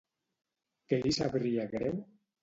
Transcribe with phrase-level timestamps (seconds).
[0.93, 1.93] Què li sabria greu?